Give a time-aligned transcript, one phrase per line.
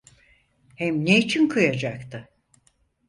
[0.75, 2.29] Hem ne için kıyacaktı?